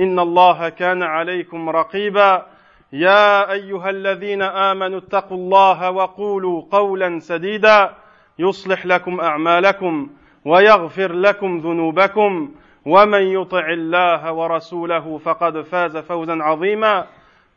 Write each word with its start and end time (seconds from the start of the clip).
إن 0.00 0.18
الله 0.18 0.68
كان 0.68 1.02
عليكم 1.02 1.70
رقيبا. 1.70 2.46
يا 2.92 3.52
أيها 3.52 3.90
الذين 3.90 4.42
آمنوا 4.42 4.98
اتقوا 4.98 5.36
الله 5.36 5.90
وقولوا 5.90 6.62
قولا 6.72 7.18
سديدا. 7.18 7.94
يصلح 8.38 8.86
لكم 8.86 9.20
أعمالكم 9.20 10.10
ويغفر 10.44 11.12
لكم 11.12 11.58
ذنوبكم. 11.58 12.54
ومن 12.86 13.22
يطع 13.22 13.68
الله 13.72 14.32
ورسوله 14.32 15.18
فقد 15.18 15.60
فاز 15.60 15.96
فوزا 15.96 16.38
عظيما. 16.42 17.06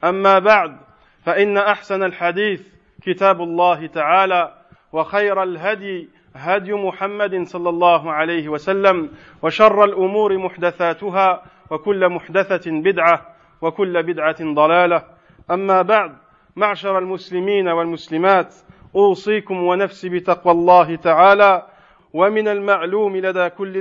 أما 0.03 0.39
بعد 0.39 0.77
فإن 1.25 1.57
أحسن 1.57 2.03
الحديث 2.03 2.61
كتاب 3.03 3.41
الله 3.41 3.87
تعالى 3.87 4.53
وخير 4.93 5.43
الهدي 5.43 6.09
هدي 6.35 6.73
محمد 6.73 7.43
صلى 7.43 7.69
الله 7.69 8.11
عليه 8.11 8.49
وسلم 8.49 9.09
وشر 9.41 9.83
الأمور 9.83 10.37
محدثاتها 10.37 11.43
وكل 11.69 12.09
محدثة 12.09 12.71
بدعة 12.71 13.35
وكل 13.61 14.03
بدعة 14.03 14.53
ضلالة. 14.53 15.03
أما 15.51 15.81
بعد 15.81 16.11
معشر 16.55 16.97
المسلمين 16.97 17.67
والمسلمات 17.67 18.55
أوصيكم 18.95 19.63
ونفسي 19.63 20.09
بتقوى 20.09 20.53
الله 20.53 20.95
تعالى. 20.95 21.67
ومن 22.13 22.47
المعلوم 22.47 23.17
لدى 23.17 23.49
كل 23.49 23.73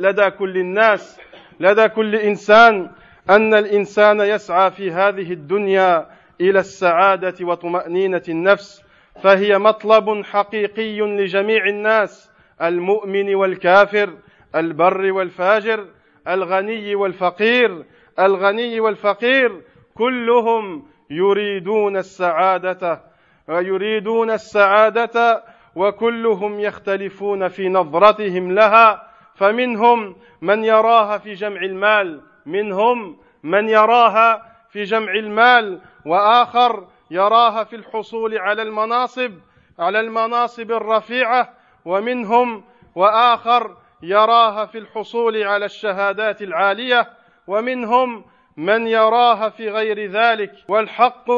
لدى 0.00 0.30
كل 0.30 0.56
الناس 0.56 1.20
لدى 1.60 1.88
كل 1.88 2.16
إنسان 2.16 2.90
أن 3.30 3.54
الإنسان 3.54 4.20
يسعى 4.20 4.70
في 4.70 4.90
هذه 4.90 5.32
الدنيا 5.32 6.06
إلى 6.40 6.58
السعادة 6.58 7.34
وطمأنينة 7.46 8.22
النفس. 8.28 8.82
فهي 9.22 9.58
مطلب 9.58 10.24
حقيقي 10.24 11.00
لجميع 11.00 11.66
الناس 11.66 12.30
المؤمن 12.62 13.34
والكافر 13.34 14.10
البر 14.54 15.12
والفاجر. 15.12 15.86
الغني 16.28 16.94
والفقير 16.94 17.84
الغني 18.18 18.80
والفقير 18.80 19.62
كلهم 19.94 20.86
يريدون 21.10 21.96
السعادة 21.96 23.02
ويريدون 23.48 24.30
السعادة 24.30 25.44
وكلهم 25.76 26.60
يختلفون 26.60 27.48
في 27.48 27.68
نظرتهم 27.68 28.52
لها 28.52 29.08
فمنهم 29.34 30.16
من 30.42 30.64
يراها 30.64 31.18
في 31.18 31.32
جمع 31.32 31.60
المال 31.62 32.20
منهم 32.46 33.16
من 33.42 33.68
يراها 33.68 34.52
في 34.70 34.82
جمع 34.82 35.12
المال 35.12 35.80
وآخر 36.06 36.86
يراها 37.10 37.64
في 37.64 37.76
الحصول 37.76 38.38
على 38.38 38.62
المناصب 38.62 39.32
على 39.78 40.00
المناصب 40.00 40.72
الرفيعة 40.72 41.52
ومنهم 41.84 42.64
وآخر 42.94 43.76
يراها 44.02 44.66
في 44.66 44.78
الحصول 44.78 45.42
على 45.42 45.64
الشهادات 45.64 46.42
العالية 46.42 47.10
ومنهم 47.46 48.24
من 48.56 48.86
يراها 48.86 49.48
في 49.48 49.70
غير 49.70 50.10
ذلك. 50.10 50.52
والحق 50.68 51.30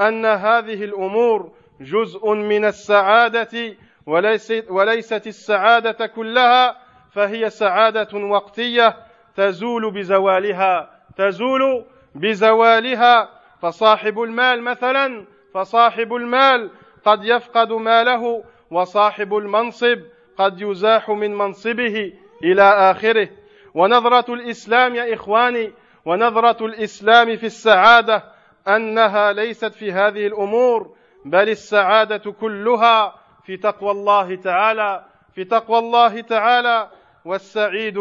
أن 0.00 0.26
هذه 0.26 0.84
الأمور 0.84 1.52
جزء 1.80 2.32
من 2.34 2.64
السعادة 2.64 3.76
وليست, 4.06 4.64
وليست 4.70 5.26
السعادة 5.26 6.06
كلها 6.06 6.76
فهي 7.12 7.50
سعادة 7.50 8.18
وقتية 8.18 8.96
تزول 9.36 9.90
بزوالها. 9.90 10.90
تزول 11.16 11.84
بزوالها. 12.14 13.28
فصاحب 13.62 14.20
المال 14.20 14.62
مثلا 14.62 15.26
فصاحب 15.54 16.14
المال 16.14 16.70
قد 17.04 17.24
يفقد 17.24 17.72
ماله 17.72 18.44
وصاحب 18.70 19.36
المنصب 19.36 19.98
قد 20.38 20.60
يزاح 20.60 21.10
من 21.10 21.34
منصبه 21.34 22.12
إلى 22.44 22.62
آخره. 22.90 23.28
ونظرة 23.74 24.34
الإسلام 24.34 24.94
يا 24.94 25.14
إخواني 25.14 25.72
ونظرة 26.04 26.66
الإسلام 26.66 27.36
في 27.36 27.46
السعادة 27.46 28.24
أنها 28.68 29.32
ليست 29.32 29.74
في 29.74 29.92
هذه 29.92 30.26
الأمور 30.26 30.94
بل 31.24 31.48
السعادة 31.48 32.32
كلها 32.32 33.14
في 33.44 33.56
تقوى 33.56 33.90
الله 33.90 34.34
تعالى 34.34 35.04
في 35.34 35.44
تقوى 35.44 35.78
الله 35.78 36.20
تعالى. 36.20 36.88
والسعيد 37.24 37.98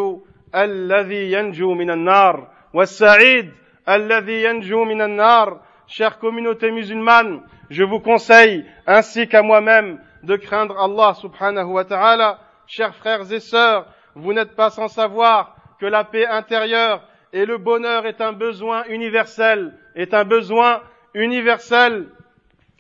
الذي 0.55 1.31
ينجو 1.31 1.73
من 1.73 1.91
النار 1.91 2.47
والسعيد 2.73 3.51
الذي 3.89 4.43
ينجو 4.43 4.83
من 4.83 5.01
النار. 5.01 5.59
Chère 5.87 6.19
communauté 6.19 6.69
musulmane 6.69 7.41
je 7.69 7.83
vous 7.83 7.99
conseille 7.99 8.65
ainsi 8.85 9.27
qu'à 9.27 9.41
moi-même 9.41 9.99
de 10.27 10.35
craindre 10.35 10.77
Allah 10.77 11.13
subhanahu 11.13 11.71
wa 11.71 11.85
ta'ala. 11.85 12.39
Chers 12.67 12.93
frères 12.95 13.31
et 13.31 13.39
sœurs, 13.39 13.88
vous 14.13 14.33
n'êtes 14.33 14.55
pas 14.55 14.69
sans 14.69 14.89
savoir 14.89 15.55
que 15.79 15.85
la 15.85 16.03
paix 16.03 16.27
intérieure 16.27 17.01
et 17.31 17.45
le 17.45 17.57
bonheur 17.57 18.05
est 18.05 18.19
un 18.19 18.33
besoin 18.33 18.83
universel, 18.89 19.73
est 19.95 20.13
un 20.13 20.25
besoin 20.25 20.81
universel. 21.13 22.09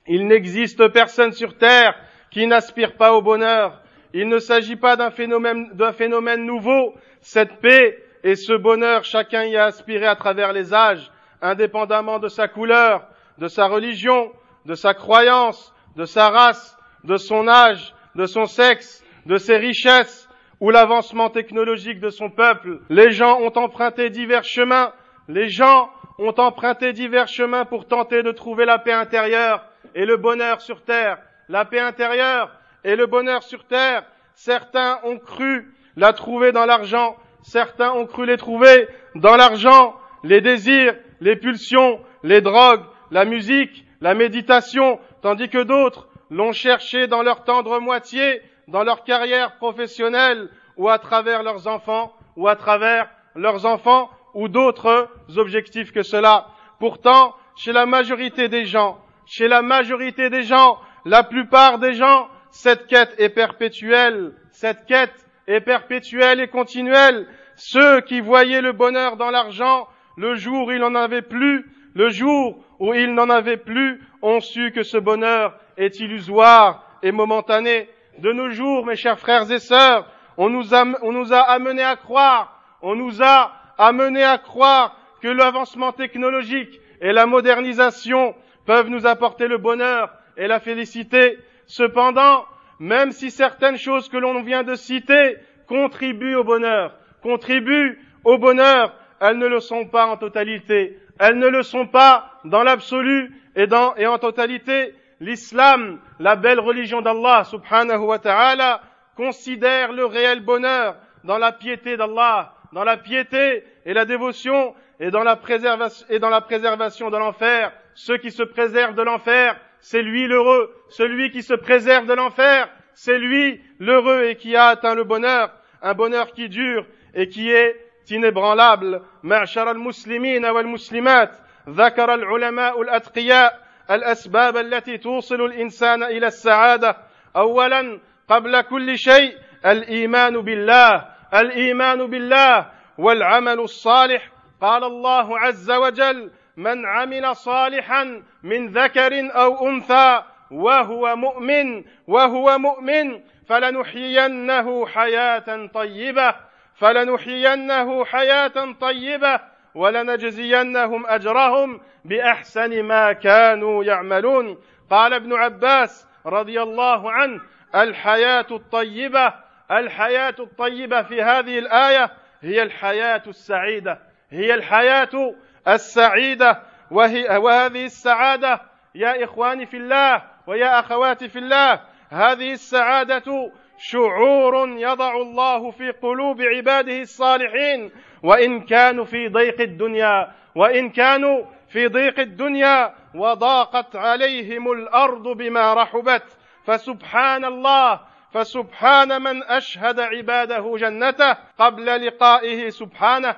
Il 0.07 0.27
n'existe 0.27 0.89
personne 0.89 1.31
sur 1.31 1.57
terre 1.57 1.95
qui 2.31 2.45
n'aspire 2.47 2.97
pas 2.97 3.13
au 3.13 3.21
bonheur. 3.21 3.81
Il 4.13 4.27
ne 4.27 4.39
s'agit 4.39 4.75
pas 4.75 4.97
d'un 4.97 5.11
phénomène, 5.11 5.69
d'un 5.73 5.93
phénomène 5.93 6.45
nouveau. 6.45 6.95
Cette 7.21 7.61
paix 7.61 7.97
et 8.23 8.35
ce 8.35 8.53
bonheur, 8.53 9.05
chacun 9.05 9.45
y 9.45 9.55
a 9.55 9.65
aspiré 9.65 10.05
à 10.05 10.17
travers 10.17 10.51
les 10.51 10.73
âges, 10.73 11.11
indépendamment 11.41 12.19
de 12.19 12.27
sa 12.27 12.49
couleur, 12.49 13.07
de 13.37 13.47
sa 13.47 13.67
religion, 13.67 14.33
de 14.65 14.75
sa 14.75 14.93
croyance, 14.93 15.73
de 15.95 16.03
sa 16.03 16.29
race, 16.29 16.76
de 17.07 17.15
son 17.15 17.47
âge, 17.47 17.93
de 18.15 18.25
son 18.25 18.45
sexe, 18.45 19.03
de 19.25 19.37
ses 19.37 19.55
richesses 19.55 20.27
ou 20.59 20.71
l'avancement 20.71 21.29
technologique 21.29 22.01
de 22.01 22.09
son 22.09 22.29
peuple. 22.29 22.81
Les 22.89 23.11
gens 23.11 23.39
ont 23.39 23.57
emprunté 23.57 24.09
divers 24.09 24.43
chemins, 24.43 24.91
les 25.29 25.47
gens 25.47 25.89
ont 26.19 26.33
emprunté 26.37 26.91
divers 26.91 27.29
chemins 27.29 27.63
pour 27.63 27.87
tenter 27.87 28.23
de 28.23 28.31
trouver 28.31 28.65
la 28.65 28.77
paix 28.77 28.91
intérieure 28.91 29.63
et 29.95 30.05
le 30.05 30.17
bonheur 30.17 30.61
sur 30.61 30.81
terre. 30.83 31.17
La 31.47 31.63
paix 31.63 31.79
intérieure 31.79 32.51
et 32.83 32.97
le 32.97 33.05
bonheur 33.05 33.41
sur 33.43 33.63
terre, 33.65 34.03
certains 34.33 34.99
ont 35.03 35.17
cru 35.17 35.73
la 35.95 36.11
trouver 36.11 36.51
dans 36.51 36.65
l'argent, 36.65 37.15
certains 37.41 37.91
ont 37.91 38.05
cru 38.05 38.25
les 38.25 38.37
trouver 38.37 38.87
dans 39.15 39.37
l'argent, 39.37 39.95
les 40.23 40.41
désirs, 40.41 40.95
les 41.21 41.37
pulsions, 41.37 42.01
les 42.23 42.41
drogues, 42.41 42.83
la 43.11 43.23
musique, 43.23 43.85
la 44.01 44.13
méditation, 44.13 44.99
tandis 45.21 45.49
que 45.49 45.63
d'autres 45.63 46.06
l'ont 46.29 46.51
cherché 46.51 47.07
dans 47.07 47.23
leur 47.23 47.43
tendre 47.43 47.79
moitié, 47.79 48.41
dans 48.67 48.83
leur 48.83 49.03
carrière 49.03 49.57
professionnelle, 49.57 50.49
ou 50.75 50.89
à 50.89 50.99
travers 50.99 51.43
leurs 51.43 51.67
enfants, 51.67 52.13
ou 52.35 52.47
à 52.47 52.55
travers 52.55 53.09
leurs 53.35 53.65
enfants, 53.65 54.09
ou 54.33 54.47
d'autres 54.47 55.09
objectifs 55.35 55.91
que 55.91 56.03
cela. 56.03 56.47
Pourtant, 56.79 57.35
chez 57.55 57.71
la 57.71 57.85
majorité 57.85 58.49
des 58.49 58.65
gens, 58.65 58.99
chez 59.25 59.47
la 59.47 59.61
majorité 59.61 60.29
des 60.29 60.43
gens, 60.43 60.79
la 61.05 61.23
plupart 61.23 61.79
des 61.79 61.93
gens, 61.93 62.27
cette 62.51 62.87
quête 62.87 63.15
est 63.17 63.29
perpétuelle, 63.29 64.33
cette 64.51 64.85
quête 64.85 65.25
est 65.47 65.61
perpétuelle 65.61 66.39
et 66.39 66.47
continuelle. 66.47 67.27
Ceux 67.55 68.01
qui 68.01 68.19
voyaient 68.21 68.61
le 68.61 68.73
bonheur 68.73 69.17
dans 69.17 69.31
l'argent, 69.31 69.87
le 70.17 70.35
jour 70.35 70.67
où 70.67 70.71
il 70.71 70.79
n'en 70.79 70.95
avait 70.95 71.21
plus, 71.21 71.65
le 71.97 72.09
jour 72.09 72.63
où 72.79 72.93
il 72.93 73.15
n'en 73.15 73.27
avait 73.27 73.57
plus, 73.57 73.99
ont 74.21 74.39
su 74.39 74.71
que 74.71 74.83
ce 74.83 74.97
bonheur 74.97 75.55
est 75.77 75.99
illusoire 75.99 76.83
et 77.01 77.11
momentané. 77.11 77.89
De 78.19 78.31
nos 78.31 78.51
jours, 78.51 78.85
mes 78.85 78.95
chers 78.95 79.17
frères 79.17 79.51
et 79.51 79.57
sœurs, 79.57 80.07
on 80.37 80.49
nous 80.49 80.75
a, 80.75 80.85
on 81.01 81.11
nous 81.11 81.33
a 81.33 81.39
amené 81.39 81.81
à 81.81 81.95
croire, 81.95 82.61
on 82.83 82.95
nous 82.95 83.23
a 83.23 83.51
amené 83.79 84.23
à 84.23 84.37
croire 84.37 84.95
que 85.23 85.27
l'avancement 85.27 85.91
technologique 85.91 86.79
et 87.01 87.13
la 87.13 87.25
modernisation 87.25 88.35
peuvent 88.67 88.89
nous 88.89 89.07
apporter 89.07 89.47
le 89.47 89.57
bonheur 89.57 90.11
et 90.37 90.45
la 90.45 90.59
félicité. 90.59 91.39
Cependant, 91.65 92.45
même 92.79 93.11
si 93.11 93.31
certaines 93.31 93.77
choses 93.77 94.07
que 94.07 94.17
l'on 94.17 94.43
vient 94.43 94.63
de 94.63 94.75
citer 94.75 95.37
contribuent 95.67 96.35
au 96.35 96.43
bonheur, 96.43 96.95
contribuent 97.23 97.99
au 98.23 98.37
bonheur, 98.37 98.93
elles 99.19 99.39
ne 99.39 99.47
le 99.47 99.59
sont 99.59 99.85
pas 99.85 100.05
en 100.05 100.17
totalité. 100.17 100.99
Elles 101.19 101.37
ne 101.37 101.47
le 101.47 101.63
sont 101.63 101.87
pas 101.87 102.31
dans 102.45 102.63
l'absolu 102.63 103.33
et, 103.55 103.67
en 103.73 104.17
totalité. 104.19 104.95
L'islam, 105.19 105.99
la 106.19 106.35
belle 106.35 106.59
religion 106.59 107.01
d'Allah 107.01 107.43
subhanahu 107.43 107.99
wa 107.99 108.19
ta'ala, 108.19 108.81
considère 109.15 109.91
le 109.91 110.05
réel 110.05 110.41
bonheur 110.41 110.95
dans 111.23 111.39
la 111.39 111.51
piété 111.51 111.97
d'Allah, 111.97 112.53
dans 112.71 112.83
la 112.83 112.97
piété 112.97 113.63
et 113.85 113.93
la 113.93 114.05
dévotion 114.05 114.75
et 114.99 115.09
dans 115.09 115.23
la 115.23 115.35
préservation, 115.35 116.05
préservation 116.47 117.09
de 117.09 117.17
l'enfer. 117.17 117.71
Ceux 117.95 118.17
qui 118.17 118.29
se 118.29 118.43
préservent 118.43 118.95
de 118.95 119.01
l'enfer, 119.01 119.59
c'est 119.79 120.03
lui 120.03 120.27
l'heureux. 120.27 120.71
Celui 120.89 121.31
qui 121.31 121.41
se 121.41 121.55
préserve 121.55 122.05
de 122.05 122.13
l'enfer, 122.13 122.69
c'est 122.93 123.17
lui 123.17 123.59
l'heureux 123.79 124.25
et 124.25 124.35
qui 124.35 124.55
a 124.55 124.67
atteint 124.67 124.93
le 124.93 125.03
bonheur, 125.03 125.51
un 125.81 125.95
bonheur 125.95 126.31
qui 126.31 126.47
dure 126.47 126.85
et 127.15 127.27
qui 127.27 127.49
est 127.49 127.86
inébranlable. 128.11 129.01
معشر 129.23 129.71
المسلمين 129.71 130.45
والمسلمات 130.45 131.31
ذكر 131.69 132.13
العلماء 132.13 132.81
الأتقياء 132.81 133.67
الأسباب 133.91 134.57
التي 134.57 134.97
توصل 134.97 135.41
الإنسان 135.45 136.03
إلى 136.03 136.27
السعادة 136.27 136.97
أولا 137.35 137.99
قبل 138.29 138.61
كل 138.61 138.97
شيء 138.97 139.37
الإيمان 139.65 140.41
بالله 140.41 141.05
الإيمان 141.33 142.07
بالله 142.07 142.65
والعمل 142.97 143.59
الصالح 143.59 144.29
قال 144.61 144.83
الله 144.83 145.39
عز 145.39 145.71
وجل 145.71 146.31
من 146.57 146.85
عمل 146.85 147.35
صالحا 147.35 148.23
من 148.43 148.67
ذكر 148.67 149.29
أو 149.35 149.67
انثى 149.69 150.23
وهو 150.51 151.15
مؤمن 151.15 151.83
وهو 152.07 152.57
مؤمن 152.57 153.21
فلنحيينه 153.47 154.85
حياه 154.85 155.67
طيبه 155.73 156.35
فلنحيينه 156.77 158.05
حياة 158.05 158.73
طيبة 158.81 159.39
ولنجزينهم 159.75 161.07
أجرهم 161.07 161.81
بأحسن 162.05 162.83
ما 162.83 163.13
كانوا 163.13 163.83
يعملون. 163.83 164.57
قال 164.89 165.13
ابن 165.13 165.33
عباس 165.33 166.07
رضي 166.25 166.61
الله 166.61 167.11
عنه 167.11 167.41
الحياة 167.75 168.45
الطيبة 168.51 169.33
الحياة 169.71 170.35
الطيبة 170.39 171.01
في 171.01 171.21
هذه 171.21 171.59
الآية 171.59 172.11
هي 172.41 172.63
الحياة 172.63 173.23
السعيدة 173.27 173.99
هي 174.31 174.53
الحياة 174.53 175.35
السعيدة 175.67 176.61
وهي 176.91 177.37
وهذه 177.37 177.85
السعادة 177.85 178.61
يا 178.95 179.23
إخواني 179.23 179.65
في 179.65 179.77
الله 179.77 180.23
ويا 180.47 180.79
أخواتي 180.79 181.29
في 181.29 181.39
الله 181.39 181.79
هذه 182.09 182.51
السعادة 182.51 183.51
شعور 183.77 184.69
يضع 184.69 185.15
الله 185.15 185.71
في 185.71 185.91
قلوب 185.91 186.41
عباده 186.41 187.01
الصالحين 187.01 187.91
وإن 188.23 188.61
كانوا 188.61 189.05
في 189.05 189.27
ضيق 189.27 189.61
الدنيا 189.61 190.31
وإن 190.55 190.89
كانوا 190.89 191.45
في 191.69 191.87
ضيق 191.87 192.19
الدنيا 192.19 192.93
وضاقت 193.15 193.95
عليهم 193.95 194.71
الأرض 194.71 195.27
بما 195.27 195.73
رحبت. 195.73 196.23
فسبحان 196.65 197.45
الله 197.45 197.99
فسبحان 198.33 199.21
من 199.21 199.43
أشهد 199.43 199.99
عباده 199.99 200.75
جنته 200.77 201.37
قبل 201.59 202.07
لقائه 202.07 202.69
سبحانه 202.69 203.35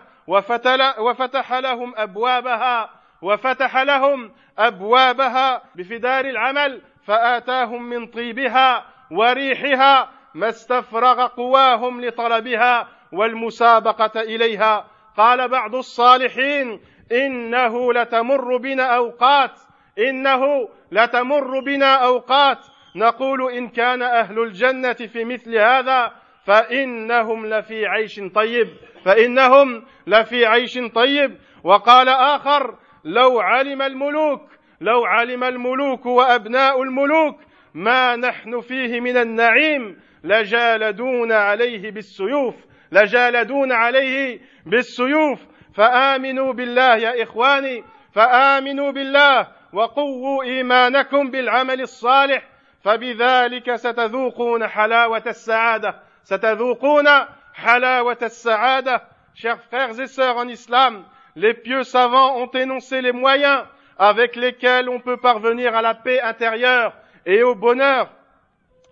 وفتح 1.00 1.54
لهم 1.54 1.94
أبوابها 1.98 2.90
وفتح 3.22 3.78
لهم 3.78 4.32
أبوابها 4.60 5.62
بفدار 5.76 6.26
العمل 6.26 6.82
فآتاهم 7.08 7.84
من 7.84 8.08
طيبها 8.08 8.86
وريحها 9.12 10.10
ما 10.34 10.50
استفرغ 10.50 11.28
قواهم 11.28 12.06
لطلبها 12.06 12.88
والمسابقة 13.14 14.22
إليها. 14.22 14.88
قال 15.18 15.48
بعض 15.48 15.76
الصالحين 15.76 16.80
إنه 17.12 17.94
لتمر 17.94 18.58
بنا 18.58 18.96
أوقات 18.96 19.60
إنه 20.10 20.70
لتمر 20.92 21.60
بنا 21.60 21.96
أوقات. 21.96 22.66
نقول 22.96 23.52
إن 23.52 23.68
كان 23.68 24.02
أهل 24.02 24.40
الجنة 24.40 24.94
في 24.94 25.26
مثل 25.26 25.58
هذا 25.58 26.12
فإنهم 26.46 27.46
لفي 27.46 27.86
عيش 27.86 28.22
طيب 28.36 28.68
فإنهم 29.06 29.86
لفي 30.08 30.46
عيش 30.46 30.80
طيب. 30.96 31.38
وقال 31.64 32.10
آخر 32.10 32.76
لو 33.06 33.40
علم 33.40 33.82
الملوك 33.82 34.42
لو 34.82 35.06
علم 35.06 35.44
الملوك 35.44 36.06
وأبناء 36.06 36.82
الملوك 36.84 37.40
ما 37.74 38.16
نحن 38.16 38.62
فيه 38.62 39.00
من 39.00 39.18
النعيم 39.18 40.00
لجالدون 40.25 41.33
عليه 41.33 41.91
بالسيوف 41.91 42.55
لجالدون 42.93 43.73
عليه 43.73 44.41
بالسيوف 44.67 45.41
فامنوا 45.75 46.53
بالله 46.53 46.97
يا 46.97 47.23
اخواني 47.23 47.85
فامنوا 48.13 48.91
بالله 48.91 49.49
وقووا 49.73 50.45
ايمانكم 50.45 51.31
بالعمل 51.31 51.81
الصالح 51.81 52.43
فبذلك 52.85 53.75
ستذوقون 53.77 54.67
حلاوه 54.67 55.23
السعاده 55.27 55.95
ستذوقون 56.25 57.09
حلاوه 57.55 58.19
السعاده 58.23 59.03
chers 59.35 59.61
frères 59.71 59.99
et 60.01 60.07
sœurs 60.07 60.37
en 60.37 60.49
islam 60.49 61.05
les 61.37 61.55
pieux 61.55 61.83
savants 61.83 62.37
ont 62.39 62.51
énoncé 62.51 63.01
les 63.01 63.13
moyens 63.13 63.65
avec 63.99 64.37
lesquels 64.37 64.89
on 64.89 65.01
peut 65.01 65.17
parvenir 65.17 65.75
à 65.75 65.83
la 65.83 65.95
paix 65.95 66.21
intérieure 66.21 66.93
et 67.27 67.43
au 67.43 67.55
bonheur. 67.55 68.11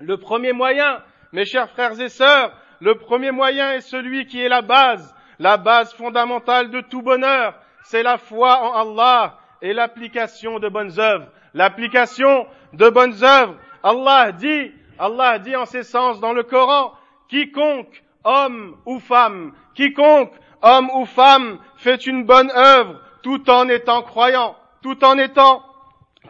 Le 0.01 0.17
premier 0.17 0.53
moyen, 0.53 1.03
mes 1.34 1.46
chers 1.46 1.70
frères 1.70 2.00
et 2.00 2.10
sœurs, 2.10 2.52
le 2.80 2.96
premier 2.96 3.32
moyen 3.32 3.72
est 3.72 3.82
celui 3.82 4.28
qui 4.28 4.42
est 4.42 4.50
la 4.50 4.62
base, 4.62 5.16
la 5.40 5.58
base 5.58 5.94
fondamentale 5.94 6.70
de 6.70 6.82
tout 6.82 7.02
bonheur, 7.02 7.56
c'est 7.84 8.04
la 8.04 8.18
foi 8.18 8.60
en 8.62 8.74
Allah 8.74 9.38
et 9.62 9.74
l'application 9.74 10.60
de 10.60 10.70
bonnes 10.70 11.00
œuvres. 11.00 11.28
L'application 11.54 12.46
de 12.74 12.90
bonnes 12.90 13.24
œuvres. 13.24 13.56
Allah 13.84 14.32
dit, 14.32 14.72
Allah 15.00 15.40
dit 15.40 15.56
en 15.56 15.66
ces 15.66 15.84
sens 15.84 16.20
dans 16.20 16.34
le 16.34 16.44
Coran, 16.44 16.94
quiconque, 17.30 18.04
homme 18.24 18.76
ou 18.86 19.00
femme, 19.00 19.54
quiconque 19.74 20.34
homme 20.62 20.90
ou 20.96 21.06
femme, 21.06 21.60
fait 21.78 22.06
une 22.06 22.26
bonne 22.26 22.52
œuvre 22.52 23.00
tout 23.24 23.50
en 23.50 23.68
étant 23.70 24.02
croyant, 24.02 24.56
tout 24.82 25.04
en 25.04 25.18
étant 25.18 25.64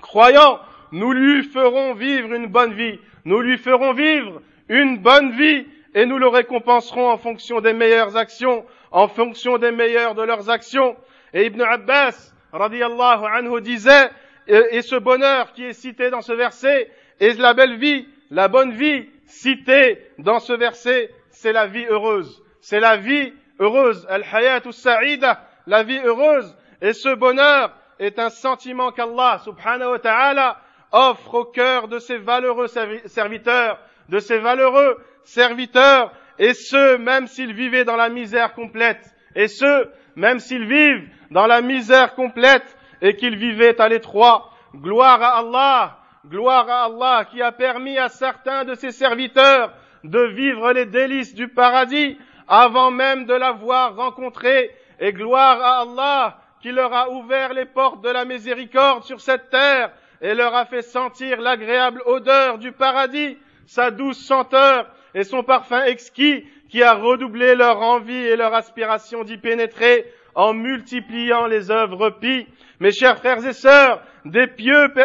croyant, 0.01 0.59
nous 0.91 1.11
lui 1.11 1.43
ferons 1.43 1.93
vivre 1.93 2.33
une 2.33 2.47
bonne 2.47 2.73
vie, 2.73 2.99
nous 3.25 3.39
lui 3.39 3.57
ferons 3.57 3.93
vivre 3.93 4.41
une 4.69 4.97
bonne 4.97 5.31
vie 5.31 5.65
et 5.93 6.05
nous 6.05 6.17
le 6.17 6.27
récompenserons 6.27 7.09
en 7.09 7.17
fonction 7.17 7.61
des 7.61 7.73
meilleures 7.73 8.17
actions, 8.17 8.65
en 8.91 9.07
fonction 9.07 9.57
des 9.57 9.71
meilleures 9.71 10.15
de 10.15 10.21
leurs 10.21 10.49
actions. 10.49 10.95
Et 11.33 11.45
Ibn 11.45 11.61
Abbas, 11.61 12.33
radiallahu 12.51 13.25
anhu, 13.25 13.61
disait, 13.61 14.09
et, 14.47 14.81
ce 14.81 14.95
bonheur 14.95 15.51
qui 15.53 15.65
est 15.65 15.73
cité 15.73 16.09
dans 16.09 16.21
ce 16.21 16.33
verset, 16.33 16.89
est 17.19 17.37
la 17.39 17.53
belle 17.53 17.77
vie, 17.77 18.07
la 18.31 18.47
bonne 18.47 18.71
vie 18.71 19.09
citée 19.25 20.01
dans 20.19 20.39
ce 20.39 20.53
verset, 20.53 21.09
c'est 21.31 21.51
la 21.51 21.67
vie 21.67 21.85
heureuse. 21.89 22.43
C'est 22.61 22.79
la 22.79 22.97
vie 22.97 23.33
heureuse, 23.59 24.05
al-hayatu 24.09 24.71
sa'ida, 24.71 25.41
la 25.65 25.83
vie 25.83 25.99
heureuse. 25.99 26.55
Et 26.81 26.93
ce 26.93 27.13
bonheur 27.13 27.73
est 27.99 28.19
un 28.19 28.29
sentiment 28.29 28.91
qu'Allah 28.91 29.41
subhanahu 29.43 29.91
wa 29.91 29.99
ta'ala 29.99 30.57
offre 30.91 31.33
au 31.33 31.45
cœur 31.45 31.87
de 31.87 31.99
ses 31.99 32.17
valeureux 32.17 32.67
serviteurs, 32.67 33.79
de 34.09 34.19
ses 34.19 34.39
valeureux 34.39 34.97
serviteurs, 35.23 36.11
et 36.39 36.53
ce, 36.53 36.97
même 36.97 37.27
s'ils 37.27 37.53
vivaient 37.53 37.85
dans 37.85 37.95
la 37.95 38.09
misère 38.09 38.53
complète, 38.53 39.03
et 39.35 39.47
ce, 39.47 39.89
même 40.15 40.39
s'ils 40.39 40.67
vivent 40.67 41.07
dans 41.31 41.47
la 41.47 41.61
misère 41.61 42.15
complète, 42.15 42.77
et 43.01 43.15
qu'ils 43.15 43.37
vivaient 43.37 43.79
à 43.79 43.89
l'étroit. 43.89 44.51
Gloire 44.75 45.21
à 45.21 45.39
Allah, 45.39 45.97
gloire 46.27 46.69
à 46.69 46.85
Allah 46.85 47.25
qui 47.25 47.41
a 47.41 47.51
permis 47.51 47.97
à 47.97 48.09
certains 48.09 48.65
de 48.65 48.73
ses 48.75 48.91
serviteurs 48.91 49.73
de 50.03 50.19
vivre 50.19 50.71
les 50.73 50.85
délices 50.85 51.33
du 51.33 51.47
paradis 51.47 52.17
avant 52.47 52.91
même 52.91 53.25
de 53.25 53.33
l'avoir 53.33 53.95
rencontré, 53.95 54.71
et 54.99 55.13
gloire 55.13 55.61
à 55.61 55.81
Allah 55.81 56.37
qui 56.61 56.71
leur 56.71 56.93
a 56.93 57.09
ouvert 57.11 57.53
les 57.53 57.65
portes 57.65 58.03
de 58.03 58.09
la 58.09 58.25
miséricorde 58.25 59.03
sur 59.03 59.21
cette 59.21 59.49
terre 59.49 59.91
et 60.21 60.33
leur 60.33 60.55
a 60.55 60.65
fait 60.65 60.81
sentir 60.81 61.39
l'agréable 61.39 62.01
odeur 62.05 62.57
du 62.57 62.71
paradis, 62.71 63.37
sa 63.67 63.91
douce 63.91 64.17
senteur 64.17 64.87
et 65.13 65.23
son 65.23 65.43
parfum 65.43 65.83
exquis 65.83 66.45
qui 66.69 66.81
a 66.81 66.93
redoublé 66.93 67.55
leur 67.55 67.81
envie 67.81 68.15
et 68.15 68.35
leur 68.35 68.53
aspiration 68.53 69.23
d'y 69.23 69.37
pénétrer 69.37 70.05
en 70.35 70.53
multipliant 70.53 71.45
les 71.45 71.69
œuvres 71.69 72.09
pies. 72.09 72.47
Mes 72.79 72.91
chers 72.91 73.17
frères 73.17 73.45
et 73.45 73.53
sœurs, 73.53 74.01
des, 74.25 74.47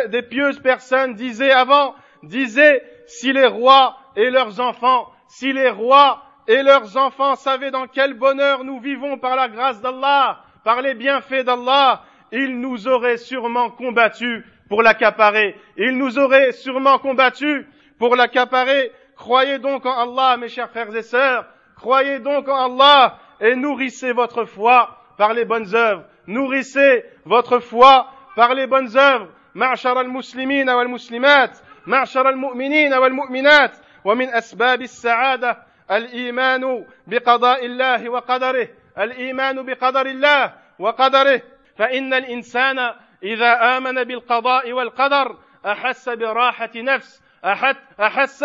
des 0.08 0.22
pieuses 0.22 0.60
personnes 0.60 1.14
disaient 1.14 1.52
avant, 1.52 1.94
disaient, 2.22 2.82
si 3.06 3.32
les 3.32 3.46
rois 3.46 3.96
et 4.16 4.30
leurs 4.30 4.60
enfants, 4.60 5.10
si 5.28 5.52
les 5.52 5.70
rois 5.70 6.22
et 6.48 6.62
leurs 6.62 6.96
enfants 6.96 7.34
savaient 7.34 7.70
dans 7.70 7.86
quel 7.86 8.14
bonheur 8.14 8.64
nous 8.64 8.80
vivons 8.80 9.18
par 9.18 9.36
la 9.36 9.48
grâce 9.48 9.80
d'Allah, 9.80 10.40
par 10.64 10.82
les 10.82 10.94
bienfaits 10.94 11.44
d'Allah, 11.44 12.02
ils 12.30 12.60
nous 12.60 12.88
auraient 12.88 13.16
sûrement 13.16 13.70
combattus 13.70 14.44
pour 14.68 14.82
l'accaparer. 14.82 15.56
Il 15.76 15.98
nous 15.98 16.18
aurait 16.18 16.52
sûrement 16.52 16.98
combattu 16.98 17.66
pour 17.99 18.15
l'accaparer. 18.15 18.91
Croyez 19.15 19.59
donc 19.59 19.85
en 19.85 19.91
Allah, 19.91 20.37
mes 20.37 20.49
chers 20.49 20.69
frères 20.69 20.95
et 20.95 21.01
sœurs. 21.01 21.45
Croyez 21.75 22.19
donc 22.19 22.47
en 22.47 22.65
Allah 22.65 23.17
et 23.39 23.55
nourrissez 23.55 24.11
votre 24.11 24.45
foi 24.45 24.97
par 25.17 25.33
les 25.33 25.45
bonnes 25.45 25.73
œuvres. 25.75 26.03
Nourrissez 26.27 27.03
votre 27.25 27.59
foi 27.59 28.07
par 28.35 28.53
les 28.53 28.67
bonnes 28.67 28.95
œuvres. 28.97 29.27
معشر 29.57 30.01
المسلمين 30.01 30.69
والمسلمات 30.69 31.57
معشر 31.87 32.29
المؤمنين 32.29 32.93
والمؤمنات 32.93 33.77
ومن 34.05 34.29
اسباب 34.29 34.81
السعاده 34.81 35.57
الايمان 35.91 36.85
بقضاء 37.07 37.65
الله 37.65 38.09
وقدره 38.09 38.67
الايمان 38.97 39.65
بقدر 39.65 40.05
الله 40.05 40.53
وقدره 40.79 41.41
فان 41.77 42.13
الانسان 42.13 42.93
اذا 43.23 43.77
امن 43.77 44.03
بالقضاء 44.03 44.71
والقدر 44.71 45.37
احس 45.65 46.09
براحه 46.09 46.71
نفس 46.75 47.21
أحس 48.00 48.44